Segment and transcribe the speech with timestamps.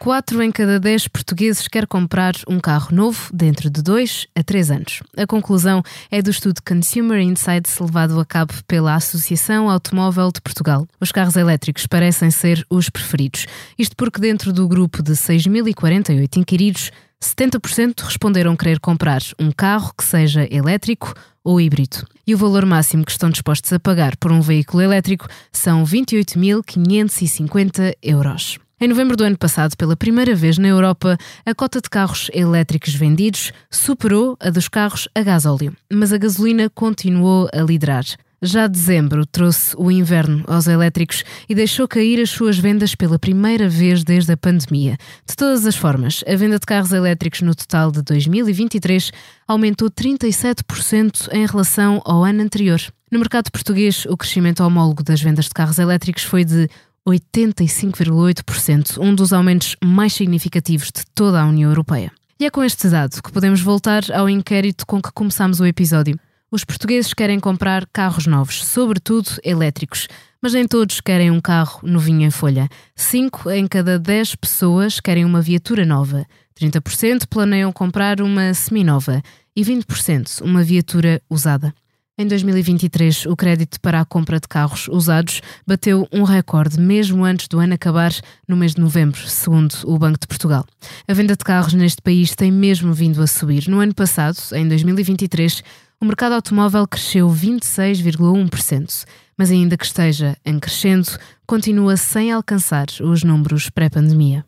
[0.00, 4.70] 4 em cada 10 portugueses quer comprar um carro novo dentro de 2 a 3
[4.70, 5.02] anos.
[5.14, 10.88] A conclusão é do estudo Consumer Insights levado a cabo pela Associação Automóvel de Portugal.
[10.98, 13.44] Os carros elétricos parecem ser os preferidos.
[13.78, 16.90] Isto porque dentro do grupo de 6.048 inquiridos,
[17.22, 21.12] 70% responderam querer comprar um carro que seja elétrico
[21.44, 22.06] ou híbrido.
[22.26, 27.92] E o valor máximo que estão dispostos a pagar por um veículo elétrico são 28.550
[28.02, 28.58] euros.
[28.82, 32.94] Em novembro do ano passado, pela primeira vez na Europa, a cota de carros elétricos
[32.94, 38.06] vendidos superou a dos carros a gasóleo, mas a gasolina continuou a liderar.
[38.40, 43.68] Já dezembro trouxe o inverno aos elétricos e deixou cair as suas vendas pela primeira
[43.68, 44.96] vez desde a pandemia.
[45.28, 49.12] De todas as formas, a venda de carros elétricos no total de 2023
[49.46, 52.80] aumentou 37% em relação ao ano anterior.
[53.12, 56.66] No mercado português, o crescimento homólogo das vendas de carros elétricos foi de
[57.10, 62.10] 85,8%, um dos aumentos mais significativos de toda a União Europeia.
[62.38, 66.18] E é com este dado que podemos voltar ao inquérito com que começamos o episódio.
[66.50, 70.08] Os portugueses querem comprar carros novos, sobretudo elétricos,
[70.42, 72.68] mas nem todos querem um carro novinho em folha.
[72.96, 76.26] 5 em cada 10 pessoas querem uma viatura nova,
[76.58, 79.22] 30% planeiam comprar uma seminova
[79.54, 81.74] e 20% uma viatura usada.
[82.20, 87.48] Em 2023, o crédito para a compra de carros usados bateu um recorde mesmo antes
[87.48, 88.12] do ano acabar,
[88.46, 90.66] no mês de novembro, segundo o Banco de Portugal.
[91.08, 93.68] A venda de carros neste país tem mesmo vindo a subir.
[93.68, 95.64] No ano passado, em 2023,
[95.98, 101.08] o mercado automóvel cresceu 26,1%, mas ainda que esteja em crescendo,
[101.46, 104.44] continua sem alcançar os números pré-pandemia.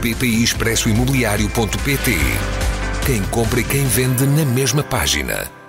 [0.00, 2.16] bpi expresso imobiliário.pt.
[3.04, 5.59] Quem compra e quem vende na mesma página.